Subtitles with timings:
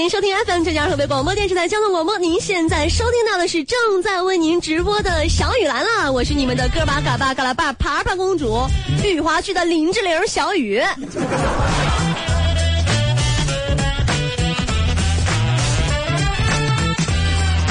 [0.00, 2.16] 您收听 FM 浙江河北广播电视台交通广播。
[2.16, 8.66] 您现在收听到的是正在为您直播的小雨来了，我是你们的哥巴嘎巴嘎拉巴爬爬公主，
[9.04, 10.82] 玉华区的林志玲小雨。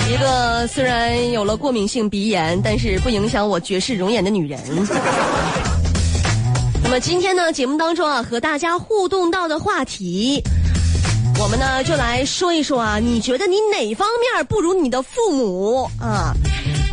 [0.08, 4.60] 一个虽然有了过敏性鼻炎，但是不影响我绝世容颜的女人。
[6.84, 10.44] 那么今天呢，节目当中啊，和大家互动到的话题，
[11.42, 16.34] 我们呢就来说一说啊，你觉得你哪方面不如你的父母啊？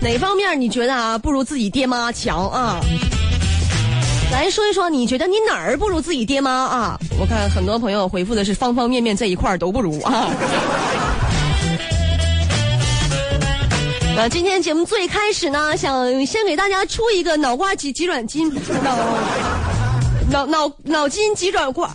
[0.00, 2.78] 哪方面你觉得啊不如自己爹妈强啊？
[4.30, 6.96] 来说一说，你觉得你哪儿不如自己爹妈啊？
[7.18, 10.30] 我看很多朋友回复的是方方面面这一块都不如啊。
[14.16, 18.48] 那今天节目最开始呢，想先给大家出一个脑瓜急急转筋，
[18.82, 18.96] 脑
[20.30, 21.90] 脑脑脑筋急转弯。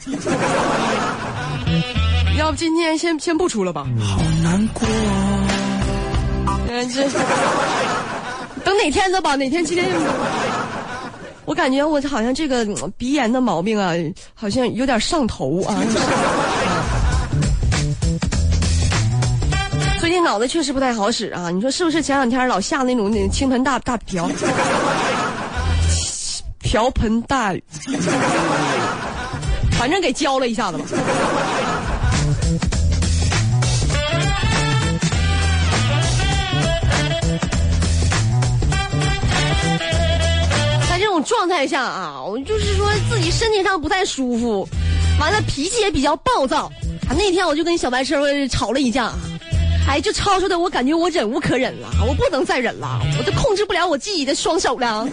[2.37, 3.85] 要不今天先先不出了吧？
[3.99, 4.87] 好难过。
[6.67, 7.03] 嗯，这
[8.63, 9.35] 等哪天的吧？
[9.35, 9.87] 哪天今天？
[11.45, 12.65] 我感觉我好像这个
[12.97, 13.93] 鼻炎的毛病啊，
[14.33, 15.75] 好像有点上头啊。
[19.99, 21.49] 最近脑子确实不太好使啊！
[21.51, 22.01] 你说是不是？
[22.01, 24.29] 前两天老下那种那倾盆大大瓢，
[26.59, 27.63] 瓢盆大雨，
[29.77, 30.85] 反正给浇了一下子吧。
[41.23, 44.67] 状态下啊，我就是说自己身体上不太舒服，
[45.19, 46.65] 完了脾气也比较暴躁
[47.07, 47.15] 啊。
[47.17, 49.11] 那天我就跟小白车吵了一架。
[49.87, 55.05] 哎，就吵吵的，我感觉我忍无可忍了，我不能再忍了，我都控制不了我自己的双手了。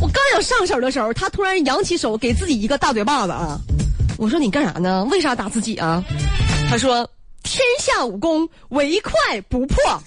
[0.00, 3.58] 我刚要上手的时候，他突然扬起手给自己一个大嘴巴子啊！
[4.18, 5.06] 我说你干啥呢？
[5.10, 6.02] 为啥打自己啊？
[6.68, 7.08] 他说
[7.44, 10.02] ：“天下武功，唯快不破。”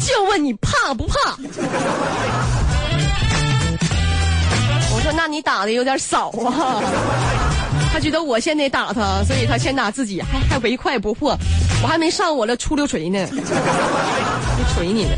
[0.00, 1.14] 就问你怕不怕？
[4.92, 6.82] 我说：“那你打的有点少啊。”
[7.92, 11.36] 他觉得我先得打他，所以他先打自己，还还唯快不破。
[11.82, 15.10] 我还没上我的出溜锤呢，就锤你呢。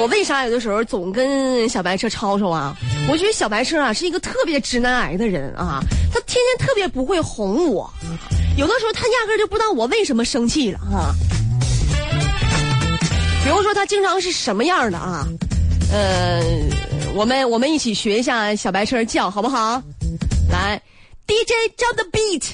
[0.00, 2.74] 我为啥有的时候总跟小白车吵吵啊？
[3.08, 5.80] 我觉得小白车啊是一个特别直男癌的人啊，
[6.12, 7.92] 他天天特别不会哄我，
[8.56, 11.12] 有的时候他压根就不知道我为什么生气了啊。
[13.44, 15.26] 比如说他经常是什么样的啊？
[15.92, 16.42] 呃。
[17.12, 19.82] 我们我们一起学一下小白车叫好不好？
[20.48, 20.80] 来
[21.26, 22.44] ，DJ drop the beat。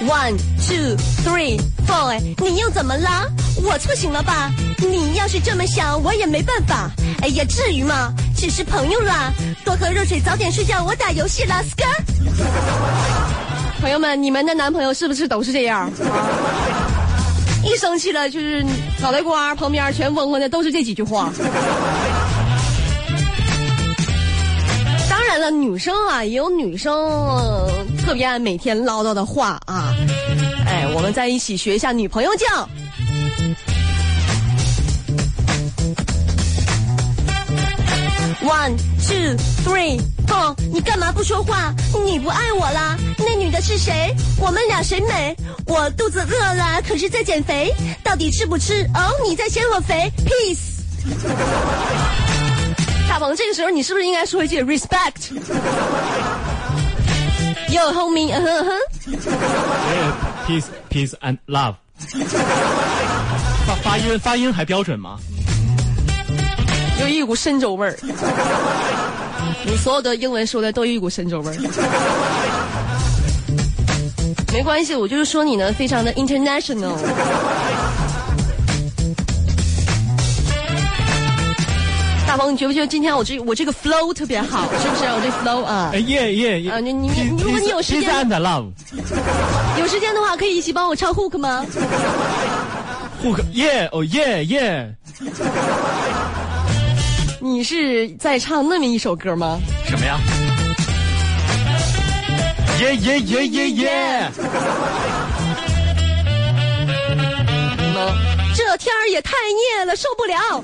[0.00, 3.28] One two three four，你又怎么了？
[3.64, 4.50] 我错行了吧？
[4.78, 6.88] 你要是这么想，我也没办法。
[7.20, 8.14] 哎呀，至于吗？
[8.36, 9.32] 只是朋友啦，
[9.64, 10.84] 多喝热水，早点睡觉。
[10.84, 11.84] 我打游戏了，skr。
[13.80, 15.90] 朋友们，你们的男朋友是不是都是这样？
[17.64, 18.64] 一生气了，就是
[19.00, 21.32] 脑袋瓜旁边全嗡嗡的，都是这几句话。
[25.10, 26.94] 当然了，女生啊，也有女生
[28.08, 29.94] 特别爱每天唠叨的话啊。
[30.64, 32.46] 哎，我们在一起学一下女朋友叫。
[38.40, 41.74] One two three four，你干嘛不说话？
[42.02, 42.96] 你不爱我啦？
[43.18, 44.16] 那女的是谁？
[44.40, 45.36] 我们俩谁美？
[45.66, 47.70] 我肚子饿了，可是在减肥，
[48.02, 48.88] 到底吃不吃？
[48.94, 50.78] 哦，你在嫌我肥？Peace。
[53.06, 55.34] 大鹏，这个时候你是不是应该说一句 respect？
[57.76, 58.72] homie，嗯哼哼。
[60.46, 61.74] Peace, peace and love。
[63.66, 65.18] 发发音发音还标准吗？
[67.00, 67.96] 有一股深州味儿，
[69.64, 71.54] 你所有的英文说的都有一股深州味儿。
[74.52, 76.96] 没关系，我就是说你呢，非常的 international。
[82.50, 84.62] 你觉不觉得今天我这我这个 flow 特别好？
[84.80, 85.04] 是不是？
[85.04, 85.92] 我这 flow 啊？
[85.94, 86.70] 耶耶耶！
[86.70, 88.02] 啊，你你你，如果你有时间，
[89.78, 91.66] 有时间的话，可以一起帮我唱 hook 吗
[93.22, 94.94] ？hook 耶哦耶耶！
[97.40, 99.58] 你是在唱那么一首歌吗？
[99.86, 100.18] 什么呀？
[102.80, 104.30] 耶耶耶耶耶！
[108.54, 109.32] 这天儿也太
[109.78, 110.62] 热了，受不了。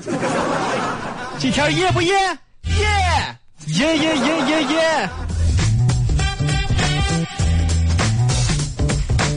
[1.37, 2.07] 这天热不热？
[2.07, 2.37] 耶
[3.67, 4.17] 耶耶耶
[4.47, 5.09] 耶耶！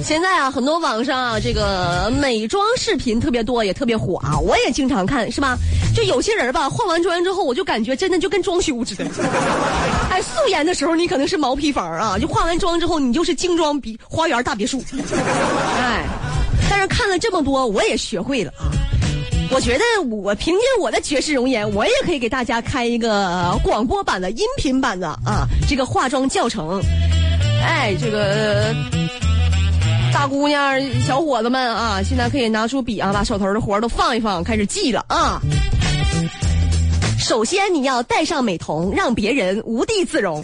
[0.03, 4.39] 现在啊，很多网上啊，这个美妆视频特别多，也特别火啊。
[4.39, 5.59] 我也经常看，是吧？
[5.95, 9.05] 就有些人吧，化完妆之后，我就感觉真的就跟装修似的。
[10.09, 14.83] 哎，素颜的时候你可能是毛坯房啊，就化完妆之后你就是精装比花园大别墅。
[15.77, 16.05] 哎，
[16.71, 18.71] 但是看了这么多，我也学会了啊。
[19.51, 26.81] 我觉得我凭借我的绝世容颜，我也可以给大家开一个广播版的、音频版的啊，这个化妆教程。
[27.63, 28.75] 哎，这个
[30.13, 35.41] 大姑娘、小伙子们啊，现在可以拿出笔啊，把手头的活都放一放，开始记了啊。
[37.19, 40.41] 首先，你要戴上美瞳，让别人无地自容；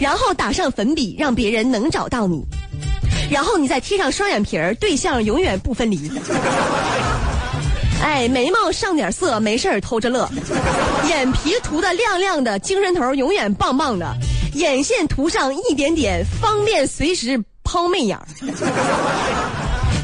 [0.00, 2.42] 然后打上粉笔，让别人能找到你；
[3.30, 6.10] 然后你再贴上双眼皮儿，对象永远不分离。
[8.00, 10.28] 哎，眉毛上点色，没事儿偷着乐；
[11.08, 14.06] 眼皮涂的亮亮的，精神头永远棒棒的；
[14.54, 18.22] 眼线涂上一点点，方便随时抛媚眼儿；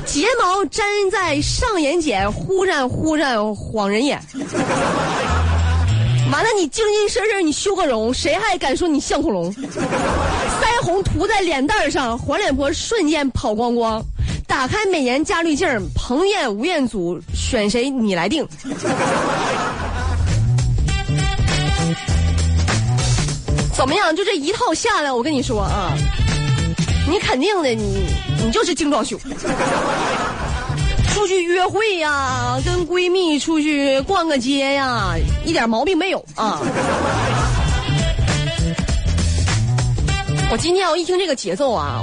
[0.04, 4.20] 睫毛粘在上眼睑，忽闪忽闪晃人眼。
[6.34, 9.54] 完了，你精精神神你修个容，谁还敢说你像恐龙？
[9.54, 14.02] 腮红涂在脸蛋上，黄脸婆瞬间跑光光。
[14.44, 18.44] 打开美颜加滤镜，彭艳、吴彦祖选谁你来定。
[23.72, 24.14] 怎么样？
[24.16, 25.96] 就这一套下来，我跟你说啊，
[27.08, 28.06] 你肯定的，你
[28.44, 29.16] 你就是精装修。
[31.24, 35.14] 出去约会呀，跟闺蜜出去逛个街呀，
[35.46, 36.60] 一点毛病没有啊。
[40.50, 42.02] 我今天我一听这个节奏啊。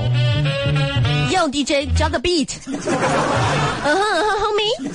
[1.30, 2.76] 要 DJ 加个 beat，嗯
[3.84, 4.92] 哼哼哼，me。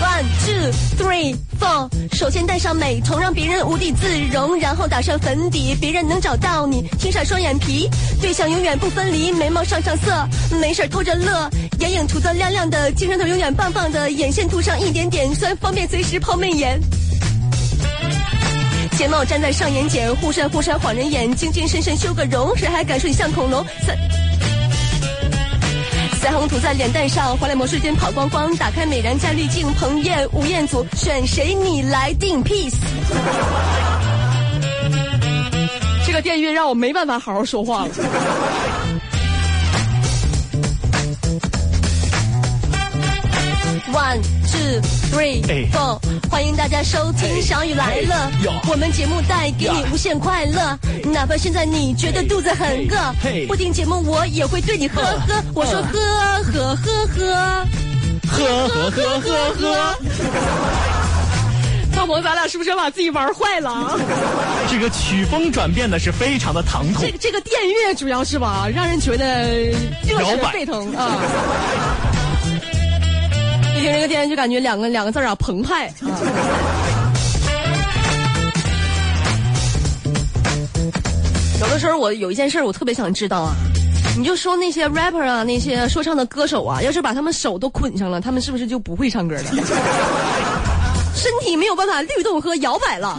[0.00, 6.82] One two three four，首先戴上美瞳，让别人无地自容，然后打上粉底，别人能找到你。
[6.98, 7.88] 贴上双眼皮，
[8.20, 9.32] 对象永远不分离。
[9.32, 11.48] 眉毛上上色，没事偷着乐。
[11.78, 14.10] 眼影涂得亮亮的，精神头永远棒棒的。
[14.10, 16.80] 眼线涂上一点点，酸方便随时抛媚眼。
[18.98, 21.34] 睫毛粘在上眼睑，忽闪忽闪晃人眼。
[21.34, 23.64] 精精神神修个容，谁还敢说你像恐龙？
[23.86, 23.96] 三
[26.24, 28.56] 腮红涂在脸蛋上，黄脸模瞬间跑光光。
[28.56, 31.52] 打开美颜加滤镜，彭晏、吴彦祖选谁？
[31.54, 32.72] 你来定 peace。
[36.06, 37.90] 这个电乐让我没办法好好说话了。
[43.92, 44.22] One
[44.54, 44.80] two
[45.10, 45.42] three
[45.72, 45.98] four，
[46.30, 48.30] 欢迎大家收听《小雨来了》，
[48.70, 50.78] 我们节目带给你无限快乐。
[51.12, 55.42] 哪怕现在你觉得肚子很饿，不听节目我也会对你呵呵。
[55.54, 55.98] 我说呵
[56.52, 57.66] 呵呵呵，
[58.28, 59.96] 呵呵呵呵呵。
[61.92, 63.98] 大鹏，咱俩是不是把自己玩坏了？
[64.70, 67.00] 这个曲风转变的是非常的唐突。
[67.00, 69.48] 这个这个电乐主要是吧，让人觉得
[70.06, 71.18] 热血沸腾啊。
[73.76, 75.92] 一听这个电，就感觉两个两个字啊，澎湃啊！
[81.60, 83.54] 有的时候我有一件事我特别想知道啊，
[84.16, 89.44] 你就说那些 rapper 啊，那些说唱的歌手啊，要是把他们手都捆上了，他们是不是就不会唱歌了？
[91.14, 93.18] 身体没有办法律动和摇摆了，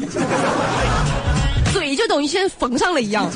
[1.74, 3.30] 嘴就等于先缝上了一样。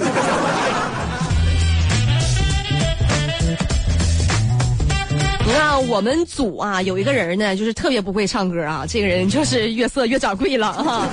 [5.50, 8.86] 你看，我们组啊有一个人呢，就是特别不会唱歌啊。
[8.88, 11.08] 这个人就是月色越掌柜了哈。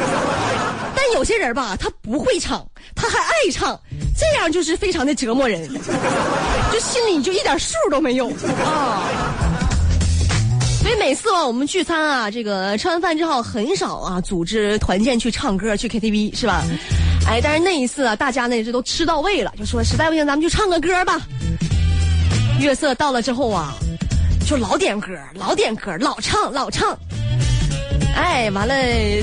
[0.95, 2.63] 但有些人吧，他不会唱，
[2.95, 3.81] 他还爱唱，
[4.15, 5.67] 这样就是非常的折磨人，
[6.71, 8.29] 就心里就一点数都没有
[8.63, 9.09] 啊。
[10.83, 16.63] 所以每次啊，我们聚餐啊，这个吃完饭之后很少啊组织团建去唱歌去 KTV 是吧？
[17.27, 21.19] 哎，但是那一次啊，大家呢这都吃到位了，就说实在不行咱们就唱个歌吧。
[22.61, 23.75] 月色到了之后啊。
[24.47, 26.97] 就老点歌，老点歌，老唱老唱。
[28.15, 28.75] 哎，完了，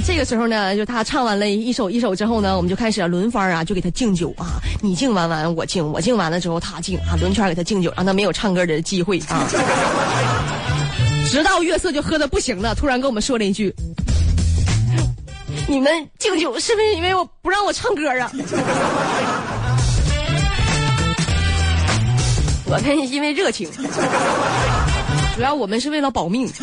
[0.05, 4.59] 这个时候呢，就他唱完了一首一首之后呢，我们就开始轮番啊，就给他敬酒啊。
[4.81, 9.47] 你敬完完，我敬，我敬完了之后他敬啊，轮圈给他敬酒，让他没有唱歌的机会啊。
[11.31, 13.73] 直到月色就喝的不行了，突然跟我们说了一句
[15.67, 15.89] ：“你们
[16.19, 18.29] 敬酒是不是因为我不让我唱歌啊？”
[22.65, 23.69] 我们因为热情。
[25.35, 26.47] 主要我们是为了保命，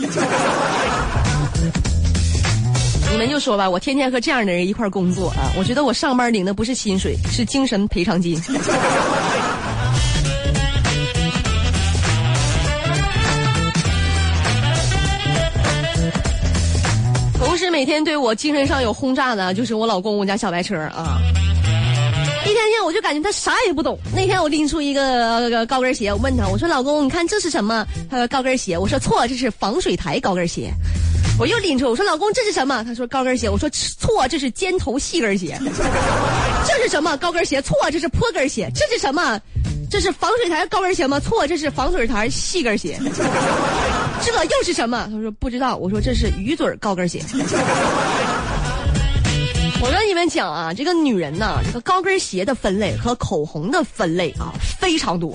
[3.11, 8.41] 你们就说吧，我天天和这样的人一块工作啊，我觉得我上班领的不是薪水，是精神赔偿金。
[17.39, 21.21] 同时每天对我精神上有轰炸的，就是我老公我家小白车啊。
[22.43, 23.99] 一天天我就感觉他啥也不懂。
[24.15, 27.87] 那天我拎出一个高跟鞋，我问他，我说老公，你看这是什么？
[28.11, 28.77] 他说高跟鞋。
[28.77, 30.73] 我说错，这是防水台高跟鞋。
[31.39, 32.83] 我又拎出，我说老公这是什么？
[32.85, 33.49] 他说高跟鞋。
[33.49, 35.59] 我说错，这是尖头细跟鞋。
[36.67, 37.61] 这是什么高跟鞋？
[37.63, 38.71] 错，这是坡跟鞋。
[38.75, 39.41] 这是什么？
[39.91, 41.21] 这是防水台高跟鞋吗？
[41.21, 42.99] 错，这是防水台细跟鞋。
[44.23, 45.09] 这又是什么？
[45.13, 45.77] 他说不知道。
[45.77, 47.23] 我说这是鱼嘴高跟鞋。
[49.83, 55.35] 我跟你们讲啊，这个女人呐，这个高跟鞋的分类和口红的分类啊非常多。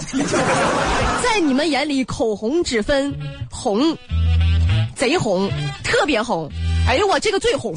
[1.24, 3.14] 在你们眼里，口红只分
[3.50, 3.98] 红、
[4.96, 5.50] 贼红、
[5.84, 6.50] 特别红。
[6.88, 7.76] 哎呦我这个最红。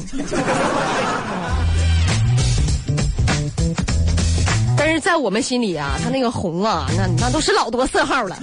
[4.77, 8.37] 但是在我们心里啊，它那个红啊，那那都是老多色号了。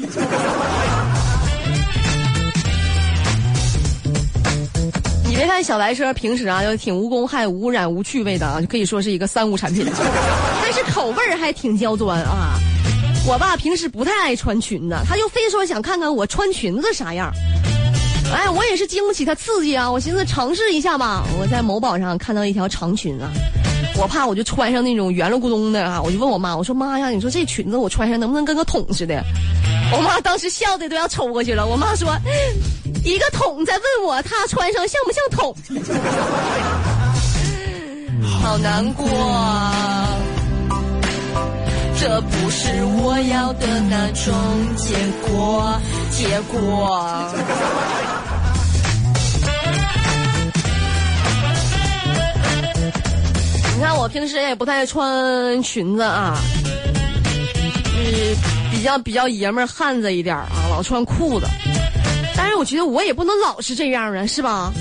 [5.46, 9.86] 看小白车平时啊就挺无公害、无污染、无趣味的啊，可以说是一个三无产品，
[10.62, 12.58] 但是口味还挺刁钻啊。
[13.26, 17.32] 我爸平时不太爱穿裙子，他就非说想看看我穿裙子啥样。
[18.32, 21.24] 哎，我也是经不起他刺激啊，我寻思尝试一下吧。
[21.40, 23.30] 我在某宝上看到一条长裙啊，
[23.98, 29.22] 我怕我就穿上那种圆了咕咚的啊，我就问我妈，我说妈呀，你说这裙子我穿上能不能跟个桶似的？
[29.92, 31.66] 我妈当时笑的都要抽过去了。
[31.66, 32.08] 我妈说。
[33.04, 35.54] 一个桶在问我，她穿上像不像桶？
[38.42, 39.06] 好难过，
[42.00, 42.66] 这不是
[43.00, 44.34] 我要的那种
[44.74, 44.96] 结
[45.28, 45.80] 果。
[46.10, 47.32] 结果，
[53.76, 56.38] 你看我平时也不太穿裙子啊，
[57.94, 58.36] 嗯，
[58.70, 61.46] 比较比较爷们儿汉子一点啊，老穿裤子。
[62.34, 64.72] 但是我觉得我也不能老是这样啊，是吧？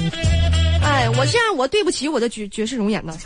[0.81, 3.13] 哎，我这样我对不起我的绝绝世容颜呢，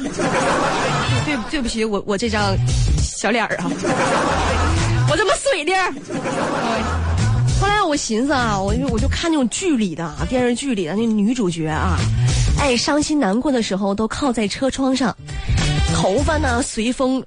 [1.25, 2.57] 对对不起我我这张
[2.99, 3.69] 小脸儿啊，
[5.11, 5.75] 我这么水灵。
[7.61, 11.95] 后来我寻思啊，我就我就看那种剧里的啊电视剧里的那女主角啊，
[12.59, 15.15] 哎，伤心难过的时候都靠在车窗上，
[16.01, 17.21] 头发呢随风，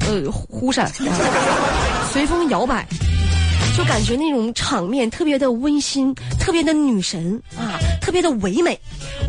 [0.00, 0.90] 呃，忽闪，
[2.12, 2.84] 随风摇摆。
[3.76, 8.78] 就感觉那种场面特别的温馨，特别的女神啊，特别的唯美。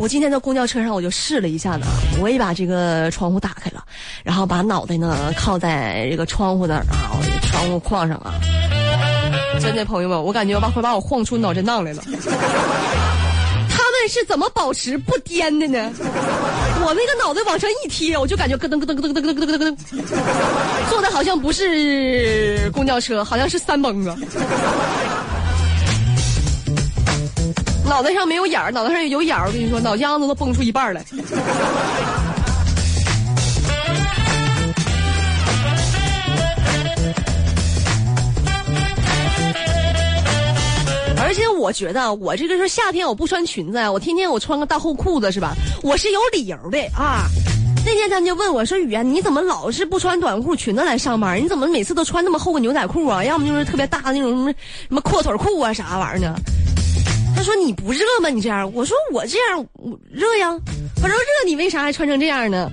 [0.00, 1.86] 我今天在公交车上我就试了一下呢，
[2.20, 3.84] 我也把这个窗户打开了，
[4.24, 7.14] 然后把脑袋呢靠在这个窗户那儿啊，
[7.44, 8.34] 窗户框上啊。
[9.60, 12.02] 真的朋友们，我感觉把会把我晃出脑震荡来了。
[13.70, 15.90] 他们是怎么保持不颠的呢？
[16.86, 19.76] 我那个脑袋往上一贴，我就感觉咯噔咯噔咯噔咯噔咯噔咯噔，
[20.90, 24.14] 坐的好像不是公交车，好像是三蹦子。
[27.86, 31.02] 脑袋上没有眼儿，脑袋上有眼儿，我跟你说，脑浆子都蹦出一半来。
[41.64, 45.54] 我觉得，我这个是夏天我不穿裙子呀，我天天我穿个大厚裤子是吧？
[45.82, 47.24] 我是有理由的啊。
[47.86, 51.42] 那天他们就问我说：“雨啊，你怎么老是不穿短裤裙子来上班？
[51.42, 53.24] 你怎么每次都穿那么厚个牛仔裤啊？
[53.24, 56.36] 要么就是特别大的那种什么什么阔腿裤啊啥玩意儿呢？”
[57.34, 58.28] 他说：“你不热吗？
[58.28, 59.66] 你这样？”我说：“我这样
[60.10, 60.50] 热呀，
[60.96, 62.70] 反正热，你为啥还穿成这样呢？”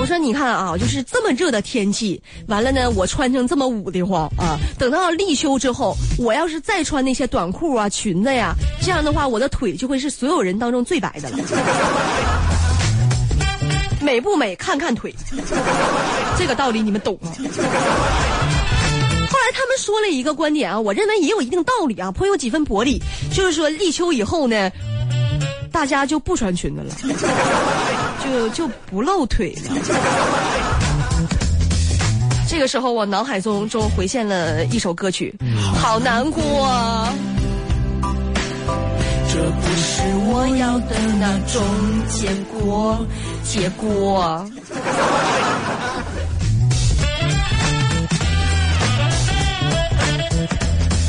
[0.00, 4.56] 我说你看啊，就是这么热的天气，完了呢，我穿成这么捂得慌啊。
[4.78, 11.38] 等到立秋之后，我要是再穿那些短裤啊、裙子呀，这样的话，我的腿就会是所有人当中最白的了。
[14.00, 14.54] 美不美？
[14.56, 15.14] 看看腿，
[16.38, 17.32] 这个道理你们懂吗？
[17.36, 17.50] 后来
[19.52, 23.02] 他们说了一个观点啊，我认为也有一定道理啊，颇有几分薄利，
[23.34, 24.70] 就是说立秋以后呢。
[25.70, 26.94] 大家就不穿裙子了，
[28.28, 29.74] 就就不露腿了。
[32.48, 35.34] 这个时候，我脑海中中回现了一首歌曲，
[35.80, 37.08] 好难过。
[39.30, 41.62] 这不是我要的那种
[42.08, 42.28] 结
[42.60, 42.98] 果，
[43.44, 44.44] 结果。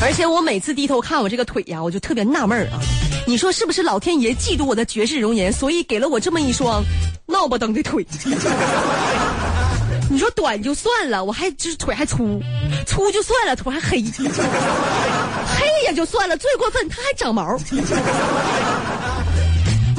[0.01, 2.79] 而且我每次低头看我这个腿呀，我就特别纳闷儿啊。
[3.29, 6.83] 你说是不是老天爷嫉妒我的绝世容颜，所以给了我这么一双
[7.27, 8.03] 闹不登的腿？
[10.09, 12.41] 你说短就算了，我还就是腿还粗，
[12.87, 17.53] 粗就算了，腿还黑，黑也就算了，最过分它还长毛，完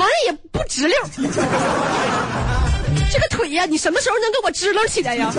[0.09, 0.97] 了也不直溜。
[3.13, 5.33] 这个腿呀，你什么时候能给我支棱起来呀？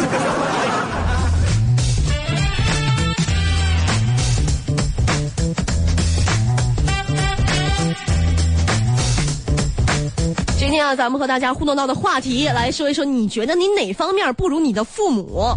[10.72, 15.54] 今天啊，咱们和大家互动到的话题，来说一说，你觉得你哪方面不如你的父母？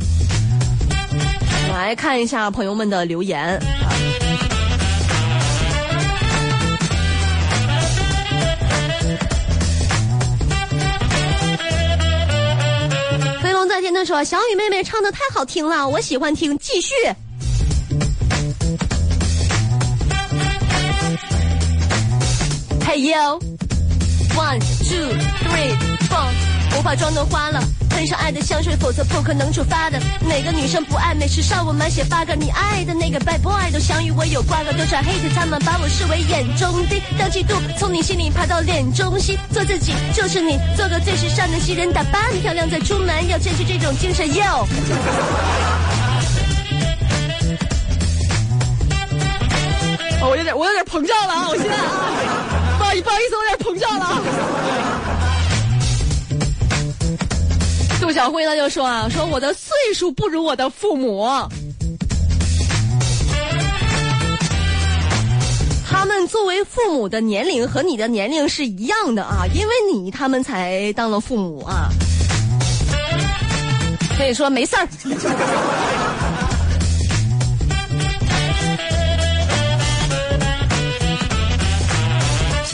[1.72, 3.56] 来看一下朋友们的留言。
[13.40, 16.92] 飞龙在天的说：“小雨妹妹唱的太好听了，我喜欢听，继续。”
[22.84, 23.40] 嘿呦
[24.44, 25.14] ，one two
[25.48, 25.74] three
[26.08, 26.28] four，
[26.70, 29.98] 不化妆都花了，喷上爱的香水，否则不可能出发的。
[30.20, 31.26] 哪个女生不爱美？
[31.26, 44.66] 时尚我满血发个，你爱的那个 bad boy 都想与我有瓜葛，多少 hate 他们把我视为眼中钉，当嫉妒从你心里爬到脸中心，做自己就是你，做个最时尚的新人，打扮漂亮再出门，要坚持这种精神哟。
[50.20, 51.48] 哦，我有点，我有点膨胀了啊！
[51.48, 52.63] 我现在啊，
[52.94, 54.22] 不好意思，不好意思，我有点膨胀了。
[58.00, 61.26] 杜小辉呢就说啊，说我的岁数不如我的父母，
[65.88, 71.88] 他们作为父母的年龄和你的年龄是一样的啊，因为你他们才当了父母啊，
[74.18, 74.86] 所以说没事儿。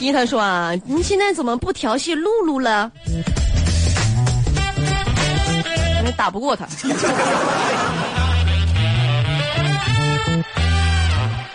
[0.00, 2.90] 一他说啊，你现在怎么不调戏露露了？
[6.02, 6.66] 你打不过他。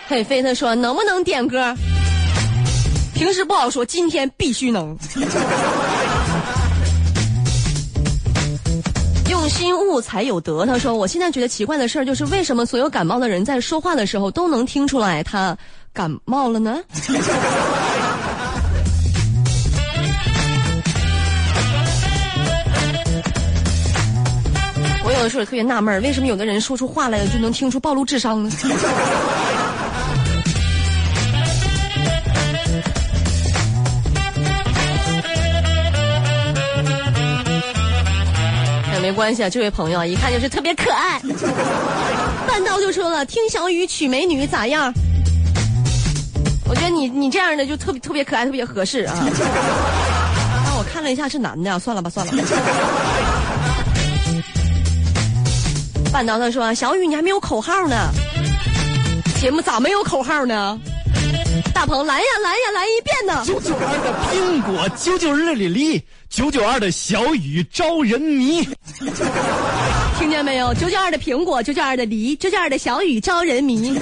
[0.07, 1.75] 嘿，飞他说能不能点歌？
[3.15, 4.95] 平时不好说，今天必须能。
[9.27, 10.67] 用心悟才有德。
[10.67, 15.57] 他说，我现在觉得奇怪的事儿就是，为什么所有感冒的人在说话的时候都能听出来他
[15.91, 16.79] 感冒了呢？
[25.25, 28.51] 的时候也特别纳闷为什么有的人说出话来就能听出暴露智商呢？
[38.93, 41.19] 也 没关系啊，这位朋友一看就是特别可爱。
[42.47, 44.93] 半道就说了，听小雨娶美女咋样？
[46.69, 49.15] 我觉得你你这样的就特别特别可爱，特别合适啊。
[49.17, 52.33] 但， 我看了一下是男的，啊算了吧，算了。
[56.15, 58.09] 半道他说：“小雨，你还没有口号呢，
[59.41, 60.79] 节目咋没有口号呢？”
[61.75, 63.43] 大鹏来呀来呀来一遍呢！
[63.45, 68.65] 九九二的苹果，九九二的梨，九九二的小雨招人迷。
[70.17, 70.73] 听见没有？
[70.75, 73.99] 九九二的苹果，九九二的梨，九九二的小雨招人迷。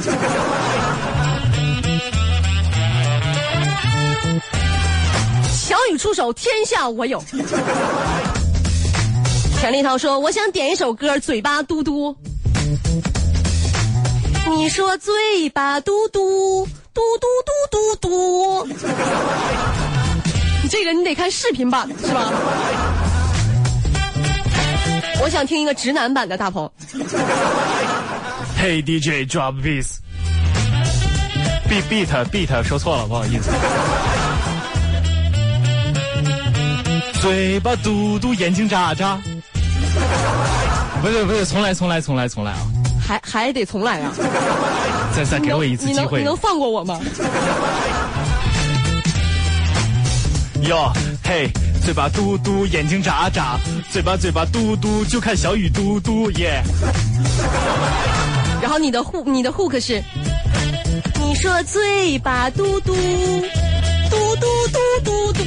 [5.51, 7.19] 小雨出手，天下我有。
[9.63, 12.13] 田立涛说：“我想点一首歌，嘴巴嘟嘟。”
[14.51, 17.27] 你说嘴巴嘟嘟嘟嘟
[17.71, 18.67] 嘟嘟嘟，
[20.61, 22.29] 你这个你得看视频版是吧？
[25.21, 26.69] 我想听一个直男版的大鹏。
[28.59, 29.93] Hey DJ drop beat，beat
[31.89, 33.49] beat beat 说错了，不好意思。
[37.21, 39.21] 嘴巴嘟嘟，眼睛眨眨。
[41.01, 42.59] 不是不是，重来重来重来重来啊！
[43.05, 44.11] 还还得重来啊！
[45.15, 46.99] 再再给我一次机会，你能放过我吗？
[50.63, 50.89] 哟
[51.25, 51.49] 嘿，
[51.83, 53.59] 嘴巴嘟嘟，眼睛眨眨，
[53.91, 56.63] 嘴巴嘴巴嘟嘟，就看小雨嘟嘟耶。
[58.61, 60.01] 然后你的护你的 hook 是，
[61.19, 62.93] 你说嘴巴嘟嘟
[64.09, 65.43] 嘟嘟嘟嘟嘟。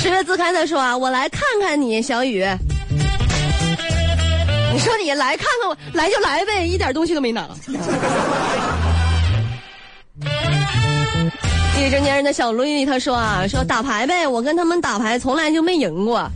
[0.00, 2.46] 十月自开的说啊，我来看看你，小雨。
[4.72, 7.48] 你说你来看看我，来就来呗，一点东西都没拿。
[11.80, 16.30] 一直粘人的小路易他说啊，说打牌呗，我跟他们打牌从来就没赢过。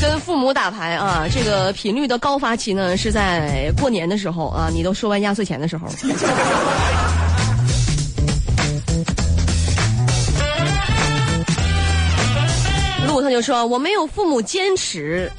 [0.00, 5.88] 跟父母打牌啊，这个频率的高发期呢是在过年的时候啊，你都收完压岁钱的时候。
[13.32, 15.30] 就说：“我没有父母坚持，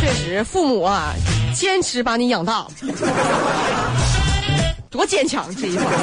[0.00, 1.14] 确实，父母啊，
[1.54, 2.66] 坚持把你养大，
[4.90, 5.98] 多坚强这一方面。”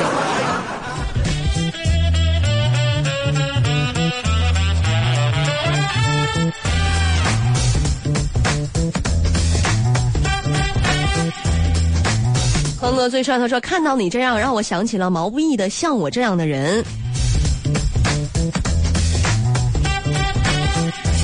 [12.79, 16.81] 恒乐最帅，他说看到你这样，让我想起了毛不易的《像我这样的人》。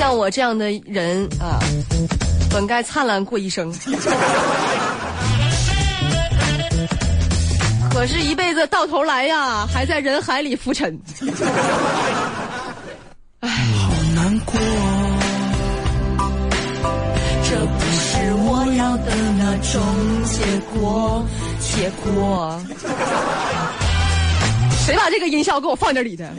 [0.05, 1.57] 像我这样的人啊，
[2.51, 3.73] 本该灿烂过一生，
[7.89, 10.95] 可是，一辈子到头来呀，还在人海里浮沉。
[13.39, 14.53] 唉，好难过，
[17.43, 19.81] 这不是我要的那种
[20.23, 20.45] 结
[20.79, 21.25] 果，
[21.59, 22.61] 结果。
[24.85, 26.31] 谁把这个音效给我放这里的？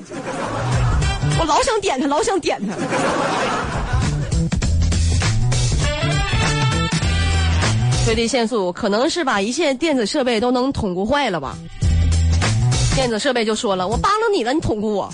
[1.38, 2.74] 我老想点他，老想点他。
[8.04, 11.56] 最低限速可能是把一切电子设备都能捅咕坏了吧？
[12.94, 15.12] 电子设备就说了：“我帮了你了，你捅咕我。”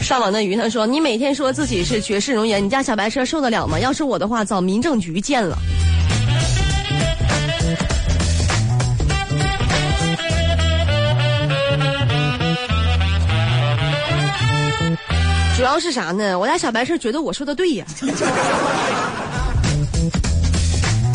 [0.00, 3.78] 上网的鱼他说：“你每天说自己是绝世容颜，你家小白车受得了吗？
[3.78, 5.58] 要是我的话，早民政局见了。”
[15.74, 16.38] 要是啥呢？
[16.38, 17.84] 我家小白车觉得我说的对呀，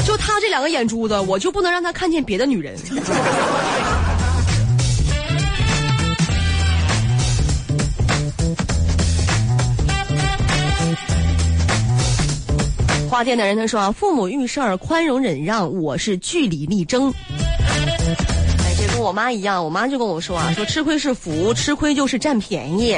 [0.06, 2.76] 就他这两个眼珠子，我就不能让他看见别的女人。
[13.10, 17.14] 花店的人他说啊，父母遇事儿宽容忍让，我是据理力争。
[17.30, 22.98] 哎，这跟我妈一样，我妈就跟我说啊，说吃亏是福，吃亏就是占便宜。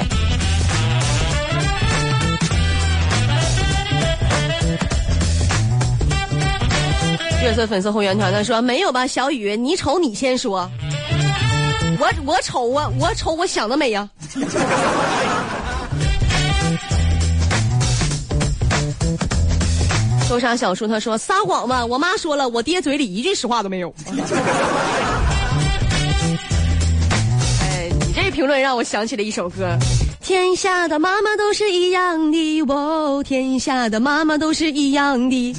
[7.42, 10.70] 月色粉色后援团他说没有吧，小雨，你丑你先说，
[12.00, 14.08] 我我丑啊，我丑我想得美呀。
[20.30, 23.92] 收杀小叔他说撒谎吧，我妈说了，我爹嘴里一句实话都没有。
[27.62, 29.76] 哎，你这评论让我想起了一首歌，
[30.22, 35.56] 天下的妈妈都是一样的，哦，天下的妈妈都是一样的。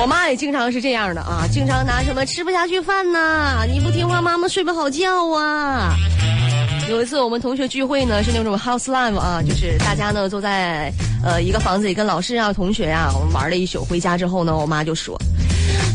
[0.00, 5.94] 我妈也经常是这样的啊，经常拿什么吃不下去饭呐，你不听话，妈妈睡不好觉啊。
[6.88, 10.90] 有一次我们同学聚会呢，是那种 house life 啊，就是大家呢都在
[11.22, 13.84] 呃一个房子里跟老师啊、同学啊，我们玩了一宿。
[13.84, 15.20] 回家之后呢，我妈就说：“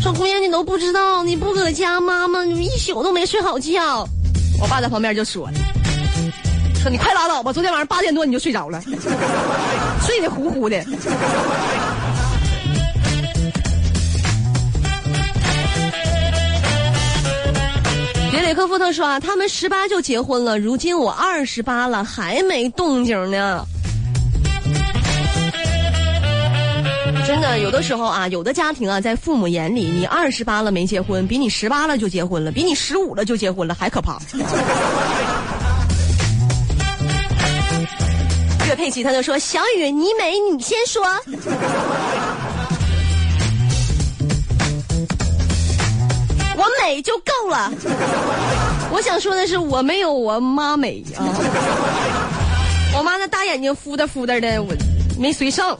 [0.04, 4.08] 说姑娘你都不知道，你不搁家，妈妈一宿都没睡好觉。”
[4.62, 5.50] 我爸在旁边就说
[6.80, 8.80] ：“说你快拉倒吧，昨天晚上八点多你就睡着了，
[10.06, 10.82] 睡得呼呼的。”
[18.56, 23.66] 科夫特说啊，他们十八就结婚了，如今我二十八了，还没动静呢。
[27.28, 34.18] 真的，有的时候啊，有的家庭啊，在父母眼里，你二十八了没结婚，比你十八了就结婚了，比你十五了就结婚了还可怕。
[38.70, 41.04] 岳佩奇他就说：“小雨，你美，你先说。”
[46.86, 47.72] 美就够了。
[48.92, 51.26] 我想说的是，我没有我妈美啊。
[52.96, 54.72] 我妈那大眼睛敷的敷的的，我
[55.18, 55.76] 没随上。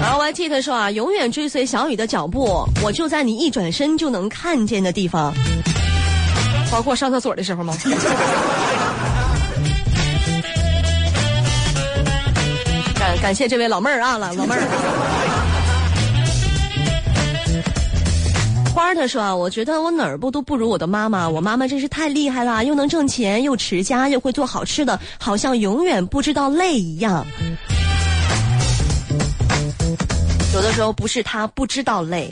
[0.00, 5.34] R Y T 他说啊，永远追随小雨的脚步，我就在你一转身就能看见的地方，
[6.70, 7.76] 包括上厕所的时候吗？
[12.94, 15.15] 感感谢这位老妹儿啊，老老妹儿。
[18.76, 27.26] 花儿他说啊，我觉得我哪儿不都不如我的妈妈，我妈妈真是太厉害了，又能挣钱，又持家，又会做好吃的，好像永远不知道累一样。
[30.52, 32.30] 有的时候不是他不知道累，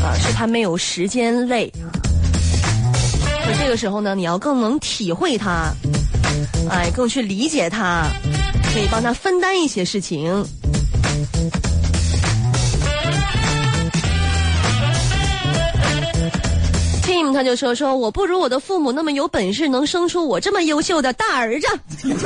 [0.00, 1.68] 啊，是他没有时间累
[3.44, 3.58] 那。
[3.58, 5.72] 这个时候呢，你要更能体会他，
[6.70, 8.06] 哎，更去理解他，
[8.72, 10.46] 可以帮他分担一些事情。
[17.02, 21.66] Tim 他就说说我不如我的父母那么有本事，能生出我这么优秀的大儿子。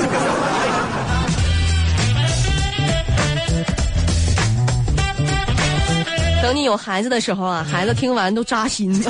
[6.42, 8.92] 等你有孩子的时候啊，孩子听完都扎心。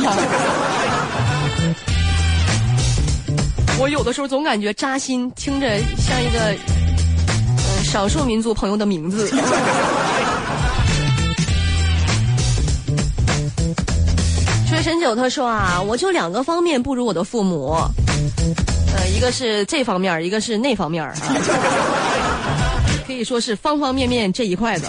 [3.81, 5.67] 我有的时候总感觉扎心，听着
[5.99, 6.39] 像一个
[7.59, 9.29] 嗯少数民族朋友的名字。
[14.85, 17.75] 陈九他说啊，我就两个方面不如我的父母，
[18.95, 21.15] 呃，一个是这方面，一个是那方面啊，
[23.07, 24.87] 可以说是方方面面这一块的。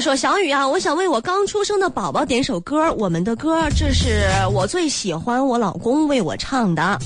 [0.00, 4.20] 说：“小雨啊，我想为我刚出生的宝宝点首歌，我们的歌，这是
[4.52, 6.98] 我最喜欢我老公为我唱的。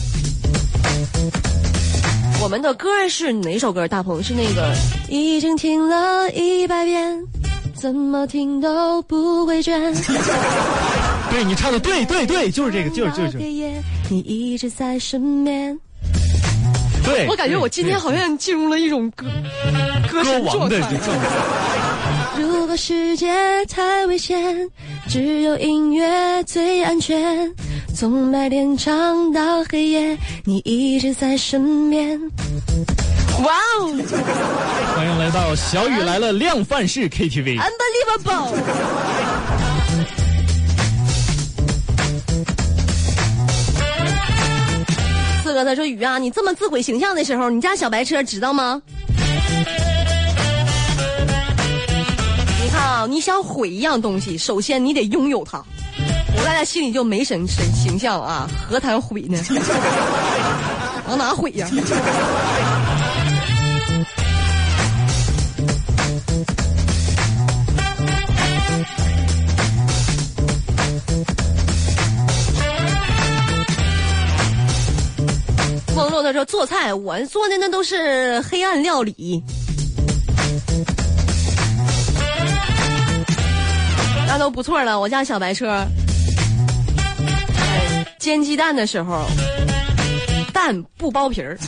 [2.42, 3.86] 我们的歌是哪首歌？
[3.86, 4.74] 大鹏是那个
[5.08, 7.22] 已经听了一百遍，
[7.74, 9.94] 怎么听都不会倦。
[11.30, 15.78] 对你唱的对对对，就是这个，就是就是黑夜，你一直在身边。
[17.04, 17.26] 对。
[17.28, 19.26] 我感觉我今天好像进入了一种歌
[20.10, 20.78] 歌歌王神状态。
[20.80, 21.26] 的这状态。
[22.40, 23.30] 如果世界
[23.66, 24.66] 太危险，
[25.08, 27.52] 只有音乐最安全。
[27.94, 32.18] 从白天唱到黑夜，你一直在身边。
[33.44, 33.92] 哇哦
[34.96, 37.58] 欢迎来到小雨来了量贩式 KTV。
[37.58, 38.54] ，unbelievable！
[45.42, 48.80] 四哥他说：“雨啊，你这么自毁形象的时候，你家小白车知道吗？”
[53.06, 55.62] 你，想毁一样东西，首先你得拥有它。
[56.36, 59.38] 我在他心里就没神神形象啊，何谈毁呢？
[61.06, 61.68] 往哪毁呀？
[75.94, 79.42] 梦露他说做菜，我做的那都是黑暗料理。
[84.32, 85.84] 那都不错了，我家小白车，
[88.20, 89.26] 煎鸡蛋的时候，
[90.52, 91.58] 蛋不剥皮儿。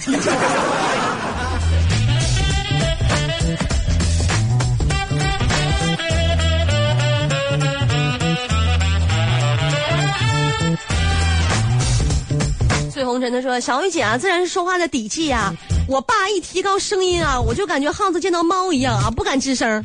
[12.92, 15.53] 醉红尘他说：“小雨姐啊，自然是说话的底气呀、
[15.88, 19.83] 我爸一提高声音啊，我就感觉耗子见到猫一样啊，不敢吱声。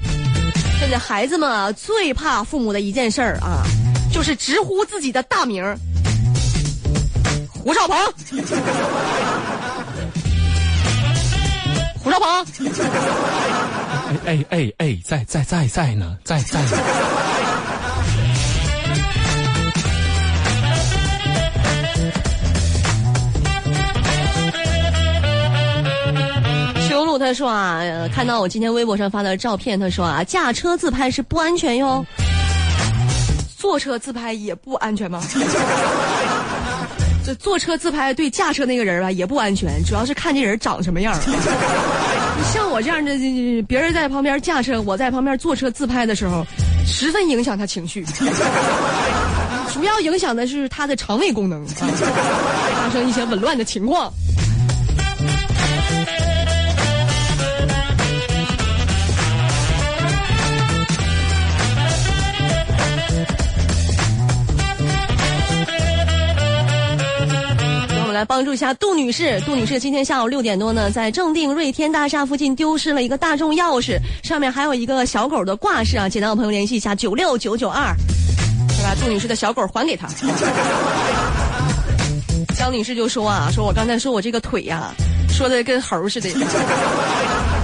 [0.80, 3.64] 现在，孩子们啊，最怕父母的一件事儿啊，
[4.12, 5.78] 就是直呼自己的大名儿。
[7.52, 7.98] 胡少鹏，
[12.02, 12.46] 胡少鹏，
[14.08, 16.78] 哎哎哎哎，在在在在呢，在在呢。
[27.18, 27.82] 他说啊，
[28.14, 32.06] 看到我今天微博上发的照片，他说啊，驾车自拍是不安全哟，
[33.58, 35.22] 坐车自拍也不安全吗？
[37.26, 41.20] 这 坐车自拍对驾车那个人吧也不安全，主要是看这人长什么样儿。
[42.54, 43.12] 像我这样的，
[43.64, 46.46] 别人在旁边驾车，我在旁边坐车自拍的时候，
[46.86, 48.06] 十分影响他情绪。
[49.74, 51.70] 主要影响的是他的肠胃功能啊，
[52.76, 54.12] 发生一些紊乱的情况。
[68.18, 69.40] 来帮助一下杜女士。
[69.42, 76.10] 杜女士今天下午六点多呢，在正定瑞天大厦附近丢失了一个大众钥匙，上面还有一个小狗的挂饰啊。
[76.10, 77.96] 简单的朋友联系一下九六九九二，
[78.76, 78.96] 是吧？
[79.00, 80.08] 杜女士的小狗还给她。
[82.58, 84.92] 江女士就说啊，说我刚才说我这个腿呀、
[85.30, 86.28] 说的跟猴似的。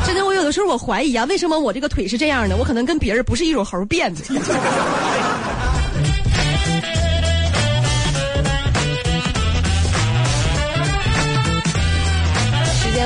[0.05, 2.55] 真的，我有的时候我怀疑啊，为什么我这个腿是这样的？
[2.57, 4.21] 我可能跟别人不是一种猴变的。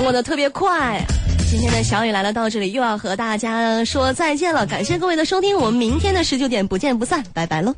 [0.08, 1.06] 过得特别快，
[1.52, 4.66] 今天的小雨来了，到这里又要和大家说再见了。
[4.66, 7.76] 感谢各位的收听，我们明天的十九点不见不散，拜拜喽。